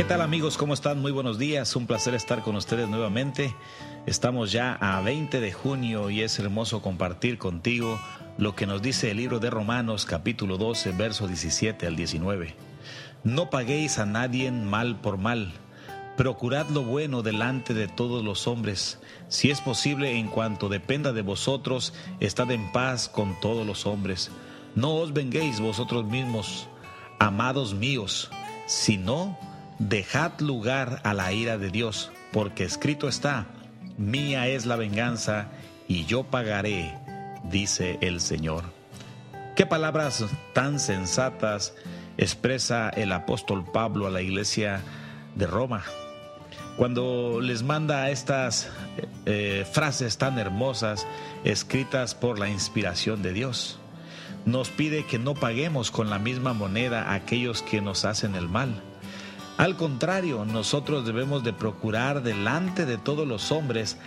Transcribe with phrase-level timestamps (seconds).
[0.00, 0.56] ¿Qué tal amigos?
[0.56, 1.02] ¿Cómo están?
[1.02, 1.76] Muy buenos días.
[1.76, 3.54] Un placer estar con ustedes nuevamente.
[4.06, 8.00] Estamos ya a 20 de junio y es hermoso compartir contigo
[8.38, 12.54] lo que nos dice el libro de Romanos capítulo 12, verso 17 al 19.
[13.24, 15.52] No paguéis a nadie mal por mal.
[16.16, 19.00] Procurad lo bueno delante de todos los hombres.
[19.28, 24.30] Si es posible, en cuanto dependa de vosotros, estad en paz con todos los hombres.
[24.74, 26.68] No os venguéis vosotros mismos,
[27.18, 28.30] amados míos,
[28.64, 29.36] sino
[29.80, 33.46] dejad lugar a la ira de Dios, porque escrito está,
[33.96, 35.48] mía es la venganza
[35.88, 36.94] y yo pagaré,
[37.44, 38.64] dice el Señor.
[39.56, 41.74] Qué palabras tan sensatas
[42.18, 44.82] expresa el apóstol Pablo a la iglesia
[45.34, 45.82] de Roma.
[46.76, 48.68] Cuando les manda estas
[49.24, 51.06] eh, frases tan hermosas
[51.44, 53.78] escritas por la inspiración de Dios,
[54.44, 58.48] nos pide que no paguemos con la misma moneda a aquellos que nos hacen el
[58.48, 58.82] mal
[59.60, 63.98] al contrario, nosotros debemos de procurar delante de todos los hombres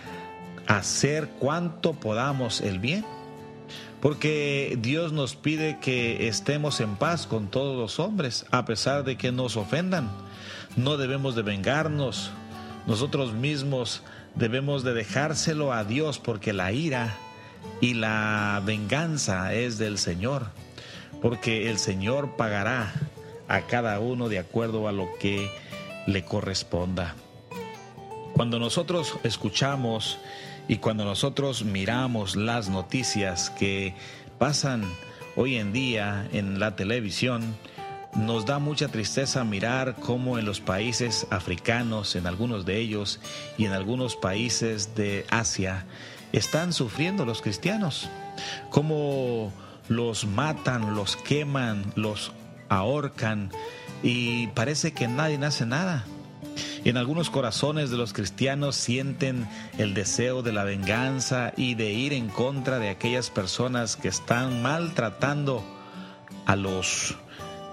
[0.66, 3.04] hacer cuanto podamos el bien.
[4.00, 9.16] Porque Dios nos pide que estemos en paz con todos los hombres, a pesar de
[9.16, 10.10] que nos ofendan.
[10.74, 12.32] No debemos de vengarnos.
[12.88, 14.02] Nosotros mismos
[14.34, 17.14] debemos de dejárselo a Dios porque la ira
[17.80, 20.48] y la venganza es del Señor.
[21.22, 22.92] Porque el Señor pagará
[23.48, 25.50] a cada uno de acuerdo a lo que
[26.06, 27.14] le corresponda.
[28.34, 30.18] Cuando nosotros escuchamos
[30.66, 33.94] y cuando nosotros miramos las noticias que
[34.38, 34.84] pasan
[35.36, 37.56] hoy en día en la televisión,
[38.14, 43.20] nos da mucha tristeza mirar cómo en los países africanos, en algunos de ellos,
[43.58, 45.86] y en algunos países de Asia,
[46.32, 48.08] están sufriendo los cristianos,
[48.70, 49.52] cómo
[49.88, 52.32] los matan, los queman, los
[52.74, 53.50] ahorcan
[54.02, 56.04] y parece que nadie hace nada.
[56.84, 59.48] En algunos corazones de los cristianos sienten
[59.78, 64.62] el deseo de la venganza y de ir en contra de aquellas personas que están
[64.62, 65.64] maltratando
[66.44, 67.16] a los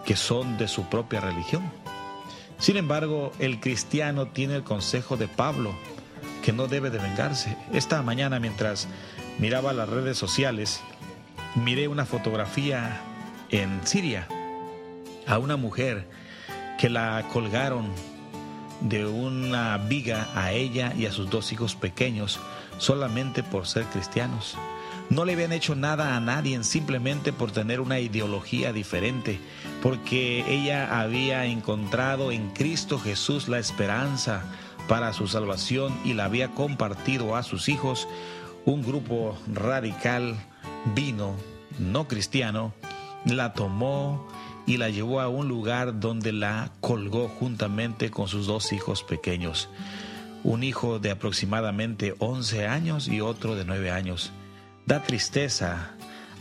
[0.06, 1.70] que son de su propia religión.
[2.58, 5.74] Sin embargo, el cristiano tiene el consejo de Pablo,
[6.42, 7.58] que no debe de vengarse.
[7.74, 8.88] Esta mañana mientras
[9.40, 10.80] miraba las redes sociales,
[11.56, 13.02] miré una fotografía
[13.50, 14.28] en Siria
[15.32, 16.06] a una mujer
[16.78, 17.88] que la colgaron
[18.82, 22.38] de una viga a ella y a sus dos hijos pequeños
[22.78, 24.58] solamente por ser cristianos.
[25.10, 29.40] No le habían hecho nada a nadie simplemente por tener una ideología diferente,
[29.82, 34.44] porque ella había encontrado en Cristo Jesús la esperanza
[34.90, 38.06] para su salvación y la había compartido a sus hijos.
[38.66, 40.36] Un grupo radical
[40.94, 41.36] vino,
[41.80, 42.74] no cristiano,
[43.26, 44.28] la tomó,
[44.66, 49.70] y la llevó a un lugar donde la colgó juntamente con sus dos hijos pequeños,
[50.44, 54.32] un hijo de aproximadamente 11 años y otro de 9 años.
[54.86, 55.92] Da tristeza,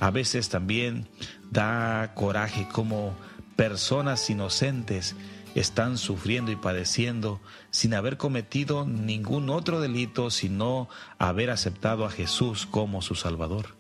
[0.01, 1.09] a veces también
[1.51, 3.15] da coraje como
[3.57, 5.15] personas inocentes
[5.55, 10.89] están sufriendo y padeciendo sin haber cometido ningún otro delito sino
[11.19, 13.80] haber aceptado a Jesús como su Salvador.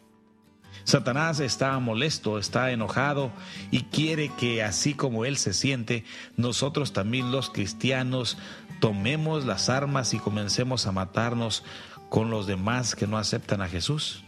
[0.84, 3.30] Satanás está molesto, está enojado
[3.70, 6.04] y quiere que así como él se siente,
[6.36, 8.38] nosotros también los cristianos
[8.80, 11.64] tomemos las armas y comencemos a matarnos
[12.08, 14.24] con los demás que no aceptan a Jesús.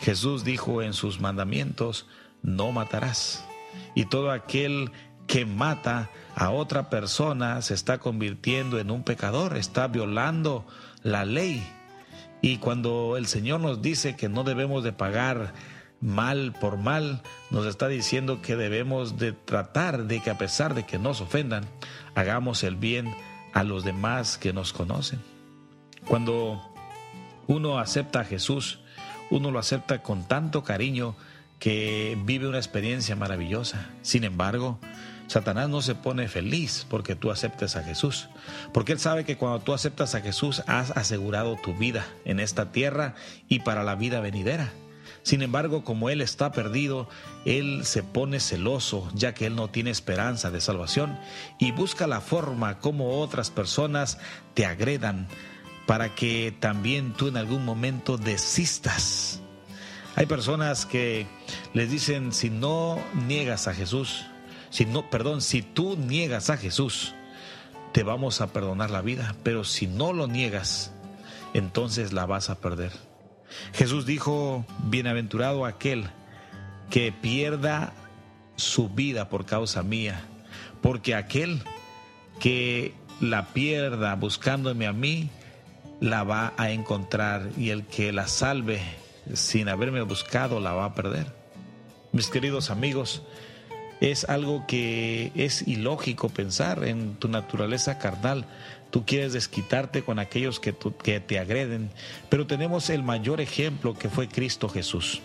[0.00, 2.06] Jesús dijo en sus mandamientos,
[2.42, 3.44] no matarás.
[3.94, 4.92] Y todo aquel
[5.26, 10.66] que mata a otra persona se está convirtiendo en un pecador, está violando
[11.02, 11.66] la ley.
[12.42, 15.52] Y cuando el Señor nos dice que no debemos de pagar
[16.00, 20.84] mal por mal, nos está diciendo que debemos de tratar de que a pesar de
[20.84, 21.64] que nos ofendan,
[22.14, 23.14] hagamos el bien
[23.52, 25.20] a los demás que nos conocen.
[26.06, 26.62] Cuando
[27.46, 28.80] uno acepta a Jesús,
[29.30, 31.16] uno lo acepta con tanto cariño
[31.58, 33.90] que vive una experiencia maravillosa.
[34.02, 34.78] Sin embargo,
[35.26, 38.28] Satanás no se pone feliz porque tú aceptes a Jesús,
[38.72, 42.70] porque él sabe que cuando tú aceptas a Jesús has asegurado tu vida en esta
[42.70, 43.14] tierra
[43.48, 44.70] y para la vida venidera.
[45.26, 47.08] Sin embargo, como él está perdido,
[47.44, 51.18] él se pone celoso, ya que él no tiene esperanza de salvación,
[51.58, 54.18] y busca la forma como otras personas
[54.54, 55.26] te agredan
[55.84, 59.40] para que también tú en algún momento desistas.
[60.14, 61.26] Hay personas que
[61.74, 62.96] les dicen, si no
[63.26, 64.26] niegas a Jesús,
[64.70, 67.16] si no, perdón, si tú niegas a Jesús,
[67.90, 70.92] te vamos a perdonar la vida, pero si no lo niegas,
[71.52, 72.92] entonces la vas a perder.
[73.72, 76.10] Jesús dijo, bienaventurado aquel
[76.90, 77.92] que pierda
[78.56, 80.22] su vida por causa mía,
[80.82, 81.62] porque aquel
[82.40, 85.30] que la pierda buscándome a mí,
[86.00, 88.80] la va a encontrar y el que la salve
[89.34, 91.34] sin haberme buscado la va a perder.
[92.12, 93.22] Mis queridos amigos,
[94.00, 98.44] es algo que es ilógico pensar en tu naturaleza carnal.
[98.90, 101.90] Tú quieres desquitarte con aquellos que, te agreden,
[102.28, 105.20] pero tenemos el mayor ejemplo que fue Cristo Jesús.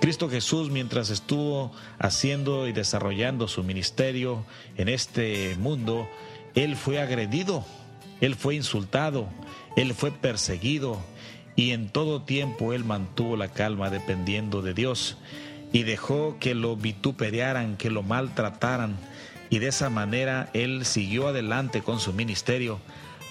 [0.00, 4.44] Cristo Jesús, mientras estuvo haciendo y desarrollando su ministerio
[4.76, 6.08] en este mundo,
[6.54, 7.64] Él fue agredido,
[8.20, 9.28] Él fue insultado,
[9.76, 10.98] Él fue perseguido
[11.56, 15.16] y en todo tiempo Él mantuvo la calma dependiendo de Dios
[15.74, 18.96] y dejó que lo vituperaran, que lo maltrataran
[19.50, 22.78] y de esa manera Él siguió adelante con su ministerio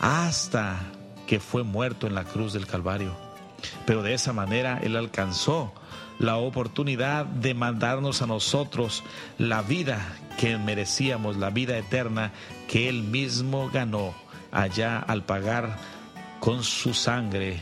[0.02, 0.78] hasta
[1.26, 3.16] que fue muerto en la cruz del Calvario.
[3.86, 5.74] Pero de esa manera Él alcanzó
[6.20, 9.04] la oportunidad de mandarnos a nosotros
[9.38, 10.06] la vida
[10.38, 12.34] que merecíamos, la vida eterna
[12.68, 14.14] que Él mismo ganó
[14.52, 15.78] allá al pagar
[16.42, 17.62] con su sangre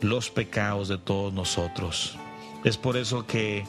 [0.00, 2.16] los pecados de todos nosotros.
[2.62, 3.64] Es por eso que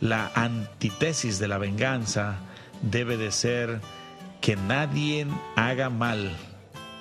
[0.00, 2.36] la antítesis de la venganza
[2.82, 3.80] debe de ser
[4.40, 5.26] que nadie
[5.56, 6.36] haga mal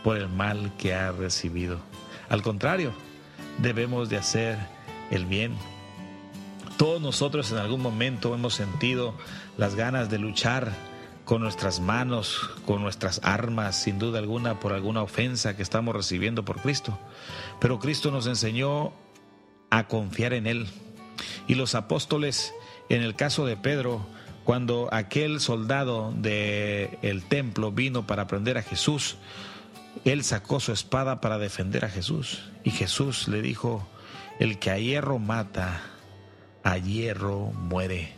[0.03, 1.80] por el mal que ha recibido.
[2.30, 2.94] Al contrario,
[3.59, 4.57] debemos de hacer
[5.12, 5.56] el bien
[6.77, 9.13] todos nosotros en algún momento hemos sentido
[9.57, 10.74] las ganas de luchar
[11.24, 16.44] con nuestras manos, con nuestras armas, sin duda alguna, por alguna ofensa que estamos recibiendo
[16.44, 17.00] por Cristo.
[17.62, 18.92] Pero Cristo nos enseñó
[19.69, 20.68] a confiar en Él.
[21.47, 22.53] Y los apóstoles,
[22.90, 24.06] en el caso de Pedro,
[24.44, 29.18] cuando aquel soldado del el templo vino para prender a Jesús,
[30.04, 32.44] él sacó su espada para defender a Jesús.
[32.64, 33.88] Y Jesús le dijo,
[34.40, 35.82] el que a hierro mata,
[36.64, 38.14] a hierro muere.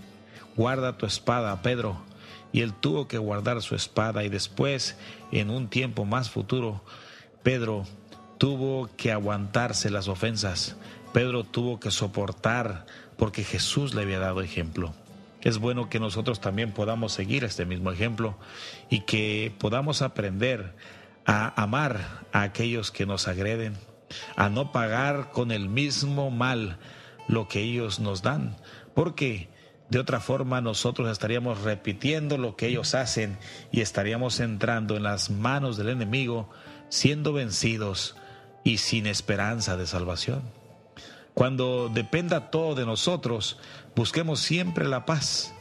[0.56, 2.02] Guarda tu espada, Pedro.
[2.52, 4.98] Y él tuvo que guardar su espada y después,
[5.32, 6.84] en un tiempo más futuro,
[7.44, 7.86] Pedro
[8.38, 10.76] tuvo que aguantarse las ofensas.
[11.14, 12.86] Pedro tuvo que soportar
[13.18, 14.94] porque Jesús le había dado ejemplo.
[15.42, 18.38] Es bueno que nosotros también podamos seguir este mismo ejemplo
[18.90, 20.76] y que podamos aprender
[21.26, 23.78] a amar a aquellos que nos agreden,
[24.36, 26.80] a no pagar con el mismo mal
[27.28, 28.56] lo que ellos nos dan,
[28.96, 29.50] porque
[29.90, 33.38] de otra forma nosotros estaríamos repitiendo lo que ellos hacen
[33.72, 36.50] y estaríamos entrando en las manos del enemigo,
[36.90, 38.16] siendo vencidos
[38.64, 40.42] y sin esperanza de salvación.
[41.38, 43.60] Cuando dependa todo de nosotros,
[43.96, 45.54] busquemos siempre la paz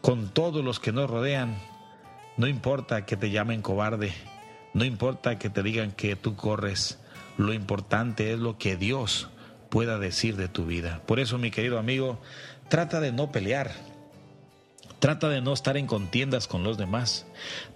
[0.00, 1.58] con todos los que nos rodean.
[2.38, 4.14] No importa que te llamen cobarde,
[4.72, 6.98] no importa que te digan que tú corres,
[7.36, 9.28] lo importante es lo que Dios
[9.68, 11.02] pueda decir de tu vida.
[11.04, 12.18] Por eso, mi querido amigo,
[12.70, 13.72] trata de no pelear.
[15.00, 17.26] Trata de no estar en contiendas con los demás.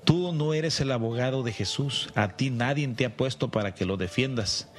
[0.04, 2.08] Tú no eres el abogado de Jesús.
[2.14, 4.70] A ti nadie te ha puesto para que lo defiendas.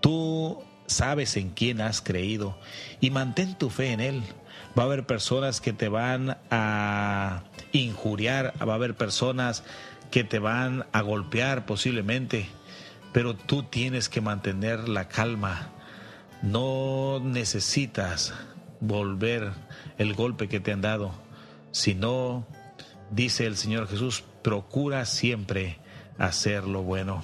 [0.00, 2.58] Tú sabes en quién has creído
[3.00, 4.22] y mantén tu fe en Él.
[4.78, 7.42] Va a haber personas que te van a
[7.72, 9.64] injuriar, va a haber personas
[10.10, 12.48] que te van a golpear posiblemente,
[13.12, 15.70] pero tú tienes que mantener la calma
[16.42, 18.32] no necesitas
[18.80, 19.52] volver
[19.98, 21.12] el golpe que te han dado,
[21.70, 22.46] sino,
[23.10, 25.78] dice el Señor Jesús, procura siempre
[26.18, 27.22] hacer lo bueno.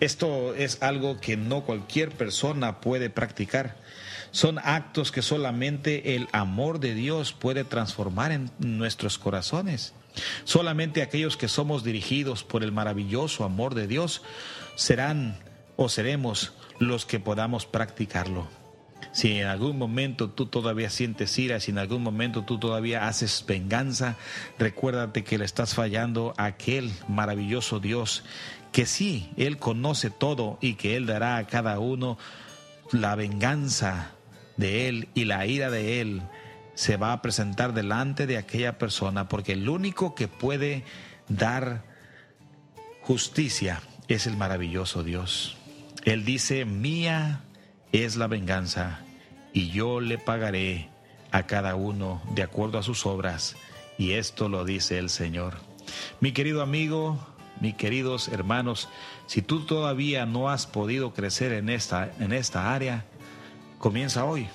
[0.00, 3.76] Esto es algo que no cualquier persona puede practicar.
[4.30, 9.94] Son actos que solamente el amor de Dios puede transformar en nuestros corazones.
[10.44, 14.22] Solamente aquellos que somos dirigidos por el maravilloso amor de Dios
[14.76, 15.38] serán
[15.76, 18.48] o seremos los que podamos practicarlo.
[19.12, 23.44] Si en algún momento tú todavía sientes ira, si en algún momento tú todavía haces
[23.46, 24.16] venganza,
[24.58, 28.24] recuérdate que le estás fallando a aquel maravilloso Dios,
[28.72, 32.18] que sí, Él conoce todo y que Él dará a cada uno
[32.92, 34.12] la venganza
[34.56, 36.22] de Él y la ira de Él
[36.74, 40.84] se va a presentar delante de aquella persona, porque el único que puede
[41.28, 41.82] dar
[43.02, 45.56] justicia es el maravilloso Dios.
[46.04, 47.40] Él dice, mía
[47.92, 49.00] es la venganza,
[49.52, 50.88] y yo le pagaré
[51.30, 53.56] a cada uno de acuerdo a sus obras.
[53.96, 55.58] Y esto lo dice el Señor.
[56.20, 57.18] Mi querido amigo,
[57.60, 58.88] mis queridos hermanos,
[59.26, 63.04] si tú todavía no has podido crecer en esta, en esta área,
[63.78, 64.48] comienza hoy.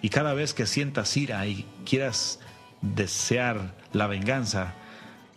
[0.00, 2.40] Y cada vez que sientas ira y quieras
[2.80, 4.74] desear la venganza,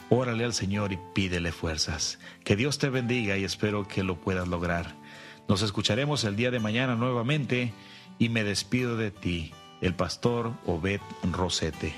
[0.10, 2.18] órale al Señor y pídele fuerzas.
[2.44, 4.96] Que Dios te bendiga y espero que lo puedas lograr.
[5.48, 7.74] Nos escucharemos el día de mañana nuevamente
[8.18, 11.94] y me despido de ti, el pastor Obed Rosete.